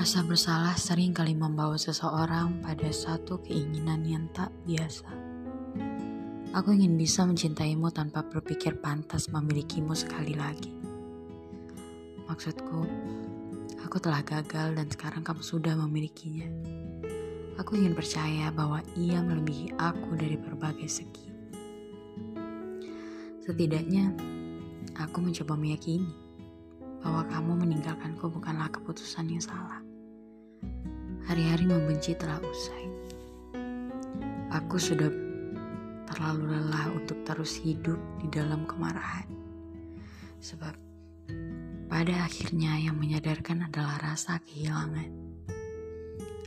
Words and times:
Rasa 0.00 0.24
bersalah 0.24 0.80
sering 0.80 1.12
kali 1.12 1.36
membawa 1.36 1.76
seseorang 1.76 2.64
pada 2.64 2.88
satu 2.88 3.36
keinginan 3.44 4.00
yang 4.08 4.32
tak 4.32 4.48
biasa. 4.64 5.12
Aku 6.56 6.72
ingin 6.72 6.96
bisa 6.96 7.28
mencintaimu 7.28 7.92
tanpa 7.92 8.24
berpikir 8.24 8.80
pantas 8.80 9.28
memilikimu 9.28 9.92
sekali 9.92 10.32
lagi. 10.32 10.72
Maksudku, 12.24 12.80
aku 13.84 14.00
telah 14.00 14.24
gagal 14.24 14.72
dan 14.72 14.88
sekarang 14.88 15.20
kamu 15.20 15.44
sudah 15.44 15.76
memilikinya. 15.76 16.48
Aku 17.60 17.76
ingin 17.76 17.92
percaya 17.92 18.48
bahwa 18.56 18.80
ia 18.96 19.20
melebihi 19.20 19.76
aku 19.76 20.16
dari 20.16 20.40
berbagai 20.40 20.88
segi. 20.88 21.28
Setidaknya, 23.44 24.16
aku 24.96 25.20
mencoba 25.20 25.60
meyakini 25.60 26.08
bahwa 27.04 27.20
kamu 27.28 27.52
meninggalkanku 27.68 28.32
bukanlah 28.32 28.72
keputusan 28.72 29.28
yang 29.28 29.44
salah. 29.44 29.89
Hari-hari 31.30 31.62
membenci 31.62 32.18
telah 32.18 32.42
usai. 32.42 32.90
Aku 34.50 34.82
sudah 34.82 35.06
terlalu 36.10 36.58
lelah 36.58 36.90
untuk 36.90 37.22
terus 37.22 37.54
hidup 37.54 38.02
di 38.18 38.26
dalam 38.34 38.66
kemarahan. 38.66 39.30
Sebab 40.42 40.74
pada 41.86 42.26
akhirnya 42.26 42.82
yang 42.82 42.98
menyadarkan 42.98 43.70
adalah 43.70 44.02
rasa 44.02 44.42
kehilangan. 44.42 45.06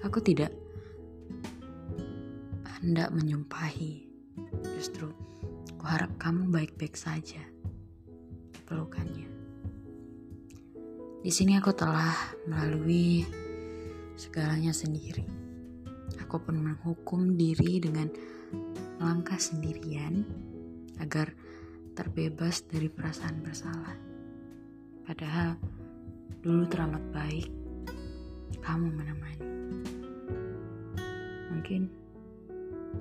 Aku 0.00 0.16
tidak 0.24 0.48
hendak 2.80 3.12
menyumpahi. 3.12 4.08
Justru, 4.80 5.12
kuharap 5.76 6.08
kamu 6.16 6.48
baik-baik 6.48 6.96
saja. 6.96 7.44
Pelukannya. 8.64 9.28
Di 11.20 11.28
sini 11.28 11.60
aku 11.60 11.68
telah 11.76 12.16
melalui 12.48 13.28
segalanya 14.20 14.76
sendiri. 14.76 15.24
Aku 16.20 16.36
pun 16.44 16.60
menghukum 16.60 17.40
diri 17.40 17.80
dengan 17.80 18.12
melangkah 19.00 19.40
sendirian 19.40 20.28
agar 21.00 21.32
terbebas 21.96 22.60
dari 22.68 22.92
perasaan 22.92 23.40
bersalah. 23.40 23.96
Padahal 25.08 25.56
dulu 26.44 26.68
teramat 26.68 27.00
baik 27.16 27.48
kamu 28.60 28.92
menemani. 28.92 29.48
Mungkin 31.48 31.88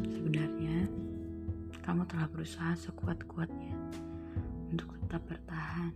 sebenarnya 0.07 0.87
kamu 1.83 2.07
telah 2.07 2.31
berusaha 2.31 2.79
sekuat-kuatnya 2.79 3.75
untuk 4.71 4.95
tetap 5.03 5.27
bertahan 5.27 5.91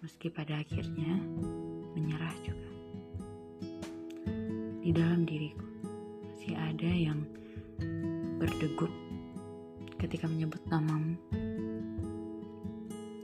meski 0.00 0.32
pada 0.32 0.64
akhirnya 0.64 1.20
menyerah 1.92 2.32
juga. 2.40 2.69
Di 4.80 4.90
dalam 4.96 5.28
diriku 5.28 5.64
masih 6.24 6.56
ada 6.56 6.88
yang 6.88 7.20
berdegup 8.40 8.88
ketika 10.00 10.24
menyebut 10.24 10.60
namamu. 10.72 11.20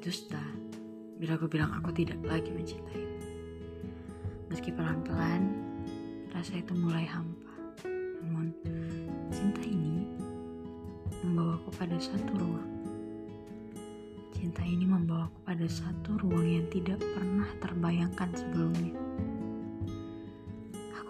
Dusta 0.04 0.44
bila 1.16 1.40
aku 1.40 1.48
bilang 1.48 1.72
aku 1.80 1.96
tidak 1.96 2.20
lagi 2.28 2.52
mencintaimu. 2.52 3.16
Meski 4.52 4.70
pelan-pelan 4.70 5.48
rasa 6.36 6.60
itu 6.60 6.76
mulai 6.76 7.08
hampa. 7.08 7.56
Namun 8.20 8.52
cinta 9.32 9.64
ini 9.64 10.04
membawaku 11.24 11.72
pada 11.72 11.96
satu 11.96 12.32
ruang 12.36 12.76
Cinta 14.36 14.60
ini 14.62 14.84
membawaku 14.84 15.42
pada 15.48 15.64
satu 15.64 16.20
ruang 16.20 16.44
yang 16.44 16.68
tidak 16.68 17.00
pernah 17.00 17.48
terbayangkan 17.64 18.30
sebelumnya. 18.36 19.05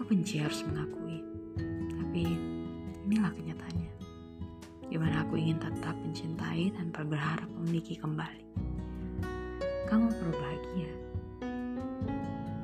Aku 0.06 0.14
benci 0.14 0.38
harus 0.38 0.62
mengakui, 0.70 1.18
tapi 1.98 2.38
inilah 3.10 3.34
kenyataannya. 3.34 3.90
Gimana 4.86 5.26
aku 5.26 5.34
ingin 5.34 5.58
tetap 5.58 5.98
mencintai 5.98 6.70
tanpa 6.78 7.02
berharap 7.02 7.50
memiliki 7.58 7.98
kembali. 7.98 8.46
Kamu 9.90 10.06
perlu 10.06 10.30
bahagia. 10.30 10.92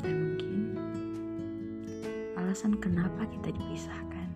Dan 0.06 0.14
mungkin 0.22 0.54
alasan 2.38 2.78
kenapa 2.78 3.26
kita 3.26 3.50
dipisahkan 3.50 4.30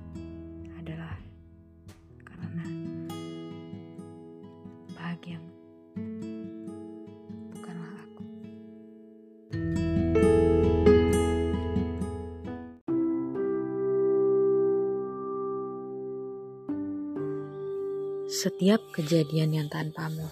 Setiap 18.27 18.83
kejadian 18.91 19.55
yang 19.55 19.69
tanpamu 19.71 20.27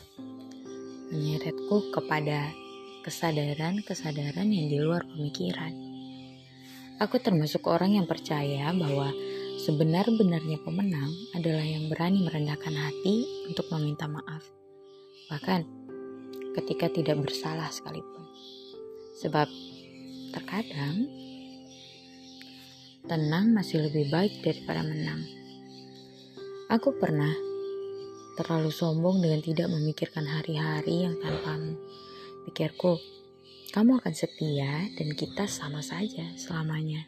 menyeretku 1.14 1.94
kepada 1.94 2.50
kesadaran-kesadaran 3.06 4.50
yang 4.50 4.66
di 4.66 4.82
luar 4.82 5.06
pemikiran. 5.06 5.70
Aku 6.98 7.22
termasuk 7.22 7.62
orang 7.70 7.94
yang 7.94 8.10
percaya 8.10 8.74
bahwa 8.74 9.14
sebenar-benarnya 9.62 10.58
pemenang 10.66 11.06
adalah 11.38 11.62
yang 11.62 11.86
berani 11.86 12.26
merendahkan 12.26 12.74
hati 12.74 13.46
untuk 13.46 13.70
meminta 13.70 14.10
maaf. 14.10 14.42
Bahkan 15.30 15.62
ketika 16.58 16.90
tidak 16.90 17.22
bersalah 17.22 17.70
sekalipun. 17.70 18.26
Sebab 19.22 19.46
terkadang 20.34 21.06
tenang 23.06 23.54
masih 23.54 23.86
lebih 23.86 24.10
baik 24.10 24.42
daripada 24.42 24.82
menang. 24.82 25.22
Aku 26.74 26.90
pernah 26.98 27.53
terlalu 28.34 28.74
sombong 28.74 29.22
dengan 29.22 29.38
tidak 29.38 29.68
memikirkan 29.70 30.26
hari-hari 30.26 31.06
yang 31.06 31.14
tanpamu. 31.22 31.78
Pikirku, 32.44 32.98
kamu 33.70 34.02
akan 34.02 34.14
setia 34.14 34.90
dan 34.98 35.08
kita 35.14 35.46
sama 35.46 35.82
saja 35.82 36.34
selamanya. 36.34 37.06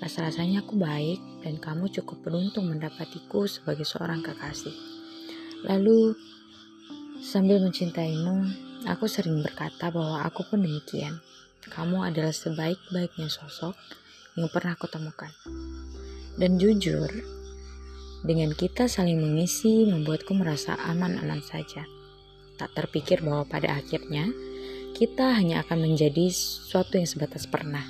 Rasa-rasanya 0.00 0.64
aku 0.64 0.80
baik 0.80 1.20
dan 1.44 1.60
kamu 1.60 1.92
cukup 1.92 2.24
beruntung 2.24 2.72
mendapatiku 2.72 3.44
sebagai 3.44 3.84
seorang 3.84 4.24
kekasih. 4.24 4.72
Lalu, 5.66 6.16
sambil 7.20 7.60
mencintaimu, 7.60 8.48
aku 8.88 9.04
sering 9.04 9.44
berkata 9.44 9.92
bahwa 9.92 10.24
aku 10.24 10.46
pun 10.48 10.64
demikian. 10.64 11.20
Kamu 11.68 12.00
adalah 12.00 12.32
sebaik-baiknya 12.32 13.28
sosok 13.28 13.76
yang 14.40 14.48
pernah 14.48 14.72
aku 14.72 14.88
temukan. 14.88 15.28
Dan 16.40 16.56
jujur, 16.56 17.39
dengan 18.30 18.54
kita 18.54 18.86
saling 18.86 19.18
mengisi 19.18 19.90
membuatku 19.90 20.38
merasa 20.38 20.78
aman-aman 20.86 21.42
saja. 21.42 21.82
Tak 22.54 22.78
terpikir 22.78 23.26
bahwa 23.26 23.42
pada 23.42 23.74
akhirnya 23.74 24.30
kita 24.94 25.34
hanya 25.34 25.66
akan 25.66 25.90
menjadi 25.90 26.30
sesuatu 26.30 26.94
yang 26.94 27.10
sebatas 27.10 27.50
pernah. 27.50 27.82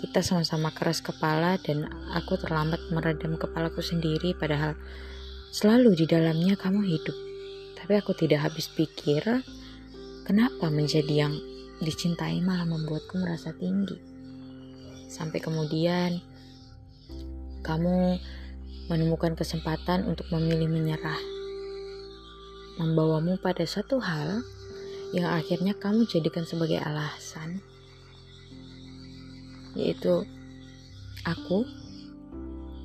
Kita 0.00 0.24
sama-sama 0.24 0.72
keras 0.72 1.04
kepala 1.04 1.60
dan 1.60 1.92
aku 2.16 2.40
terlambat 2.40 2.88
meredam 2.88 3.36
kepalaku 3.36 3.84
sendiri 3.84 4.32
padahal 4.32 4.80
selalu 5.52 5.92
di 5.92 6.08
dalamnya 6.08 6.56
kamu 6.56 6.80
hidup. 6.80 7.16
Tapi 7.76 8.00
aku 8.00 8.16
tidak 8.16 8.48
habis 8.48 8.72
pikir 8.72 9.44
kenapa 10.24 10.72
menjadi 10.72 11.28
yang 11.28 11.36
dicintai 11.84 12.40
malah 12.40 12.64
membuatku 12.64 13.20
merasa 13.20 13.52
tinggi. 13.52 14.00
Sampai 15.12 15.44
kemudian 15.44 16.24
kamu 17.60 18.16
menemukan 18.86 19.32
kesempatan 19.32 20.04
untuk 20.04 20.28
memilih 20.30 20.68
menyerah, 20.68 21.20
membawamu 22.76 23.40
pada 23.40 23.64
satu 23.64 24.00
hal 24.00 24.44
yang 25.14 25.30
akhirnya 25.30 25.72
kamu 25.78 26.04
jadikan 26.10 26.44
sebagai 26.44 26.82
alasan, 26.82 27.62
yaitu 29.78 30.26
aku 31.24 31.64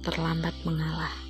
terlambat 0.02 0.56
mengalah. 0.64 1.29